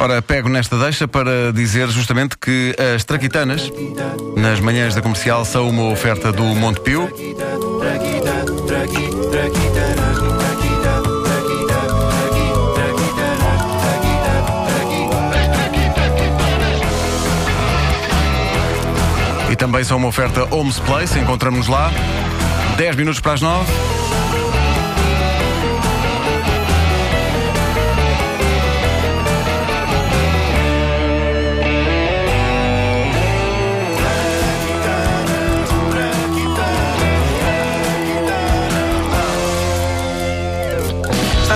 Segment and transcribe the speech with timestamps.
[0.00, 3.70] Ora, pego nesta deixa para dizer justamente que as traquitanas,
[4.36, 7.10] nas manhãs da comercial, são uma oferta do Montepio.
[19.50, 21.90] E também são uma oferta Homes Place, encontramos lá.
[22.76, 23.97] 10 minutos para as 9.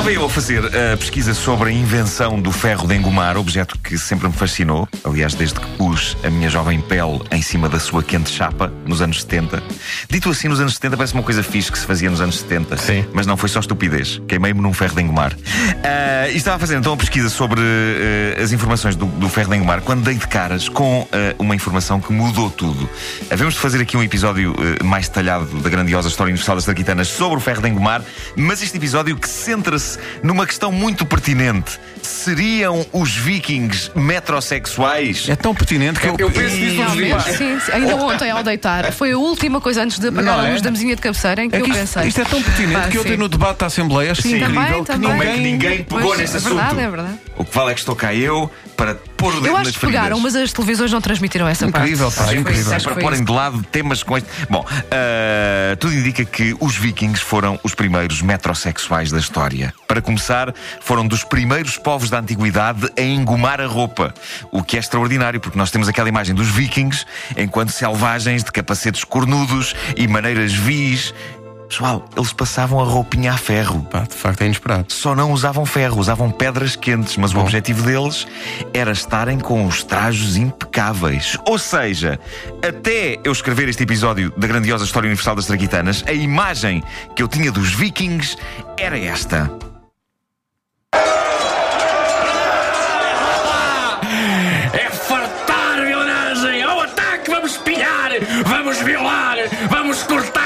[0.02, 3.96] Estava eu a fazer a pesquisa sobre a invenção do ferro de engomar, objeto que
[3.96, 4.88] sempre me fascinou.
[5.04, 9.00] Aliás, desde que pus a minha jovem pele em cima da sua quente chapa, nos
[9.00, 9.62] anos 70.
[10.10, 12.76] Dito assim, nos anos 70 parece uma coisa fixe que se fazia nos anos 70.
[12.78, 13.06] Sim.
[13.12, 14.20] Mas não foi só estupidez.
[14.26, 15.36] Queimei-me num ferro de engomar.
[15.84, 19.50] Ah, e estava a fazer então a pesquisa sobre ah, as informações do, do ferro
[19.50, 22.90] de engomar quando dei de caras com ah, uma informação que mudou tudo.
[23.30, 27.38] Havemos de fazer aqui um episódio mais detalhado da grandiosa história universal das traquitanas sobre
[27.38, 28.02] o ferro de engomar,
[28.34, 29.91] mas este episódio que centra-se
[30.22, 31.78] numa questão muito pertinente.
[32.02, 35.28] Seriam os vikings metrosexuais?
[35.28, 37.22] É tão pertinente que eu, Eu penso nisso todos os dias.
[37.24, 37.72] Sim, sim.
[37.72, 38.92] Ainda ontem ao deitar.
[38.92, 40.50] Foi a última coisa antes de apagar Não a é?
[40.50, 42.08] luz da mesinha de cabeceira em que É eu que isto, pensei.
[42.08, 43.08] isto é tão pertinente Pá, que eu sim.
[43.08, 45.10] tenho no debate da Assembleia achei Sim, incrível também, que também.
[45.10, 46.54] Como é que ninguém pegou Pois, nesse é assunto?
[46.56, 47.18] verdade, é verdade.
[47.36, 49.78] O que vale é que estou cá eu para pôr o dedo Eu nas acho
[49.78, 52.34] que pegaram, mas as televisões não transmitiram essa Incrível, parte.
[52.34, 52.74] pá, incrível.
[52.74, 54.28] acho para porem de lado temas com este.
[54.50, 59.72] Bom, ah, tudo indica que os vikings foram os primeiros metrosexuais da história.
[59.86, 64.12] Para começar, foram dos primeiros povos da antiguidade a engomar a roupa.
[64.50, 67.04] O que é extraordinário, porque nós temos aquela imagem dos vikings
[67.36, 71.14] enquanto selvagens de capacetes cornudos e maneiras vis.
[71.72, 73.82] Pessoal, eles passavam a roupinha a ferro.
[73.90, 74.92] Pá, de facto é inesperado.
[74.92, 78.26] Só não usavam ferro, usavam pedras quentes, mas o objetivo deles
[78.74, 81.38] era estarem com os trajos impecáveis.
[81.46, 82.20] Ou seja,
[82.62, 86.84] até eu escrever este episódio da grandiosa história universal das Traquitanas, a imagem
[87.16, 88.36] que eu tinha dos vikings
[88.76, 89.50] era esta.
[94.74, 96.62] É fartar violagem!
[96.64, 97.30] Ao ataque!
[97.30, 98.10] Vamos pilhar!
[98.44, 99.38] Vamos violar!
[99.70, 100.41] Vamos cortar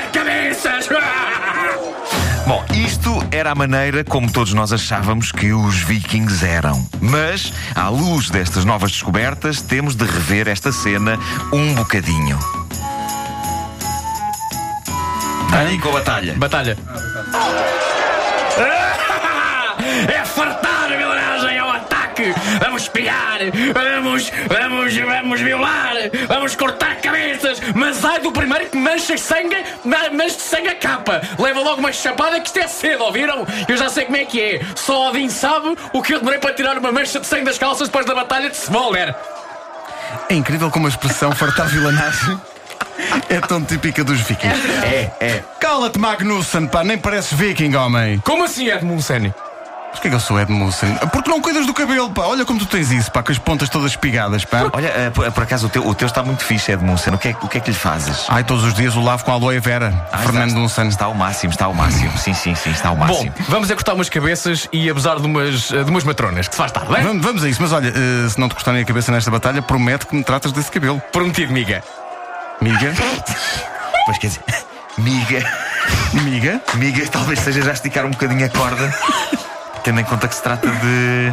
[3.46, 6.84] era a maneira como todos nós achávamos que os vikings eram.
[7.00, 11.16] Mas, à luz destas novas descobertas, temos de rever esta cena
[11.52, 12.36] um bocadinho.
[15.52, 16.34] Aí com a batalha.
[16.34, 16.76] Batalha.
[20.12, 21.05] É fartar violagem!
[22.16, 22.34] Ataque!
[22.60, 23.38] Vamos pilhar!
[23.74, 25.94] Vamos, vamos, vamos violar!
[26.26, 27.60] Vamos cortar cabeças!
[27.74, 31.20] Mas ai do primeiro que mancha sangue, ma- mancha sangue a capa!
[31.38, 33.46] Leva logo uma chapada que isto é cedo, ouviram?
[33.68, 34.60] Eu já sei como é que é!
[34.74, 37.88] Só Odin sabe o que eu demorei para tirar uma mancha de sangue das calças
[37.88, 39.14] depois da batalha de Smoller!
[40.30, 42.40] É incrível como a expressão fartar vilanagem
[43.28, 44.60] é tão típica dos vikings.
[44.84, 45.44] É, é.
[45.60, 48.18] Cala-te, Magnussen, pá, nem pareces viking, homem.
[48.20, 49.34] Como assim, Edmundsen?
[49.96, 50.94] Porquê que eu sou Edmundsen?
[51.12, 52.22] Porque não cuidas do cabelo, pá.
[52.22, 54.68] Olha como tu tens isso, pá, com as pontas todas espigadas, pá.
[54.72, 57.14] Olha, eh, por, por acaso o teu, o teu está muito fixe, Edmundsen.
[57.14, 58.26] O que, é, o que é que lhe fazes?
[58.28, 59.92] Ai, todos os dias o lavo com aloe vera.
[60.12, 60.88] Ah, Fernando está, Dunsan.
[60.88, 62.16] está ao máximo, está ao máximo.
[62.18, 63.32] Sim, sim, sim, está ao Bom, máximo.
[63.48, 66.70] vamos a cortar umas cabeças e abusar de umas, de umas matronas, que se faz
[66.70, 67.02] tarde, bem?
[67.02, 69.62] Vamos, vamos a isso, mas olha, eh, se não te cortarem a cabeça nesta batalha,
[69.62, 71.00] promete que me tratas desse cabelo.
[71.10, 71.82] Prometido, miga.
[72.60, 72.92] Miga,
[74.06, 74.42] Pois quer dizer,
[74.98, 75.42] miga,
[76.12, 76.60] miga.
[76.74, 78.94] miga, talvez seja já esticar um bocadinho a corda,
[79.86, 81.32] tendo em conta que se trata de.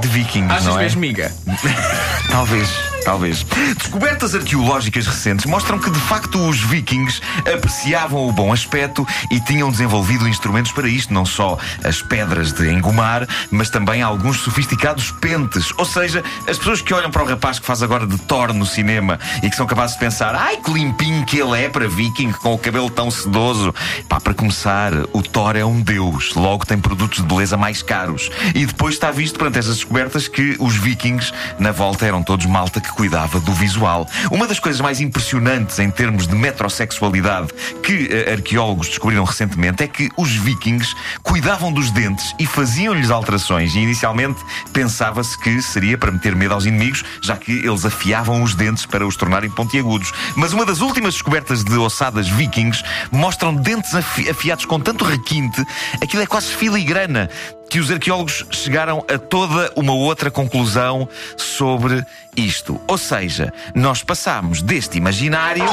[0.00, 0.82] de vikings, Achas não é?
[0.82, 1.30] mesmo miga?
[2.28, 2.68] Talvez,
[3.04, 3.44] talvez.
[3.76, 7.20] Descobertas arqueológicas recentes mostram que, de facto, os vikings
[7.52, 11.12] apreciavam o bom aspecto e tinham desenvolvido instrumentos para isto.
[11.12, 15.72] Não só as pedras de engomar, mas também alguns sofisticados pentes.
[15.76, 18.66] Ou seja, as pessoas que olham para o rapaz que faz agora de Thor no
[18.66, 22.32] cinema e que são capazes de pensar ai, que limpinho que ele é para viking,
[22.32, 23.74] com o cabelo tão sedoso.
[24.08, 26.34] Pá, para começar, o Thor é um deus.
[26.34, 28.30] Logo tem produtos de beleza mais caros.
[28.54, 32.80] E depois está visto perante essas descobertas que os vikings, na volta, eram todos malta
[32.80, 34.06] que cuidava do visual.
[34.30, 37.48] Uma das coisas mais impressionantes em termos de metrosexualidade
[37.82, 43.74] que eh, arqueólogos descobriram recentemente é que os vikings cuidavam dos dentes e faziam-lhes alterações.
[43.74, 44.38] E inicialmente
[44.74, 49.06] pensava-se que seria para meter medo aos inimigos, já que eles afiavam os dentes para
[49.06, 50.12] os tornarem pontiagudos.
[50.36, 55.64] Mas uma das últimas descobertas de ossadas vikings mostram dentes afi- afiados com tanto requinte,
[56.02, 57.30] aquilo é quase filigrana
[57.70, 62.04] que os arqueólogos chegaram a toda uma outra conclusão sobre
[62.36, 62.80] isto.
[62.88, 65.64] Ou seja, nós passámos deste imaginário.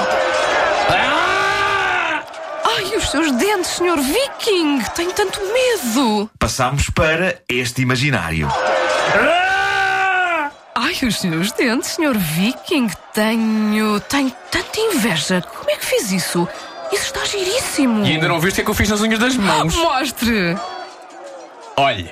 [0.89, 2.23] Ah!
[2.63, 4.83] Ai, os seus dentes, senhor viking!
[4.95, 6.29] Tenho tanto medo!
[6.37, 8.47] Passámos para este imaginário.
[8.47, 9.47] Ah!
[10.75, 12.87] Ai, os seus dentes, senhor Viking.
[13.11, 13.99] Tenho.
[14.01, 15.41] Tenho tanta inveja.
[15.41, 16.47] Como é que fez isso?
[16.93, 18.05] Isso está giríssimo.
[18.05, 19.75] E ainda não viste o que é que eu fiz nas unhas das mãos?
[19.75, 20.55] Mostre!
[21.79, 22.11] Olhe.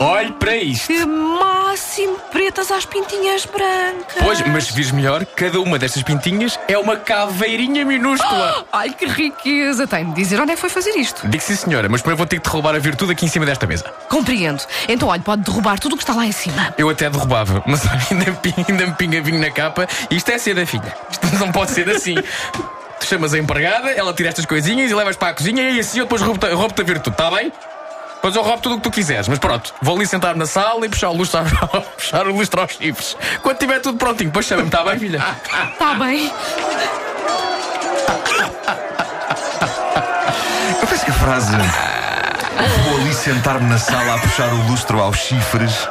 [0.00, 0.88] Olhe para isto.
[0.88, 4.16] Que máximo pretas às pintinhas brancas.
[4.18, 8.66] Pois, mas se vires melhor, cada uma destas pintinhas é uma caveirinha minúscula.
[8.72, 9.86] Ai, que riqueza.
[9.86, 11.28] Tem de dizer onde é que foi fazer isto.
[11.28, 13.46] Digo sim, senhora, mas primeiro vou ter que te roubar a virtude aqui em cima
[13.46, 13.84] desta mesa.
[14.08, 14.64] Compreendo.
[14.88, 16.74] Então, olha, pode derrubar tudo o que está lá em cima.
[16.76, 19.86] Eu até derrubava, mas ainda me pinga, ainda me pinga vinho na capa.
[20.10, 20.92] Isto é ser da filha.
[21.08, 22.16] Isto não pode ser assim.
[23.00, 26.00] Tu chamas a empregada, ela tira estas coisinhas e levas para a cozinha e assim
[26.00, 27.50] eu depois roubo-te roubo a virtude, está bem?
[28.20, 30.84] Depois eu roubo tudo o que tu quiseres, mas pronto, vou ali sentar na sala
[30.84, 31.40] e puxar o lustre,
[31.96, 33.16] puxar o lustre aos chifres.
[33.42, 35.24] Quando tiver tudo prontinho, depois chama-me, está bem, filha?
[35.72, 36.30] Está bem?
[40.82, 41.56] Eu penso que a frase
[42.84, 45.88] Vou ali sentar-me na sala a puxar o lustro aos chifres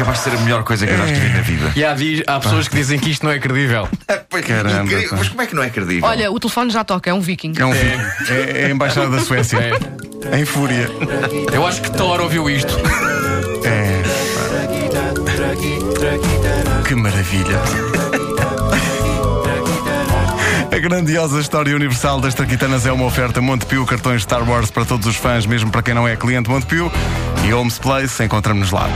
[0.00, 1.72] capaz de ser a melhor coisa que eu já escrevi na vida.
[1.76, 1.94] E há,
[2.34, 3.86] há pessoas que dizem que isto não é credível.
[4.30, 5.10] Pois, Caramba, incrível.
[5.10, 5.16] pá.
[5.16, 6.08] Mas como é que não é credível?
[6.08, 7.52] Olha, o telefone já toca, é um Viking.
[7.58, 9.58] É, um, é, é a embaixada da Suécia.
[10.32, 10.88] Em fúria.
[11.52, 12.72] Eu acho que Thor ouviu isto.
[13.64, 14.02] É.
[14.04, 14.10] pá.
[16.86, 17.58] Que maravilha.
[20.72, 25.08] A grandiosa história universal das Traquitanas é uma oferta Montepio, cartões Star Wars para todos
[25.08, 26.88] os fãs, mesmo para quem não é cliente Montepio.
[27.44, 28.88] E Homes Place, encontramos-nos lá.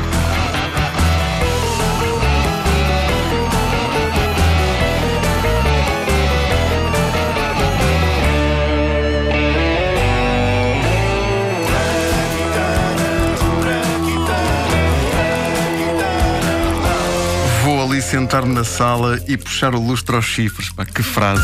[18.14, 20.70] Sentar-me na sala e puxar o lustre aos chifres.
[20.70, 21.42] Pá, que frase.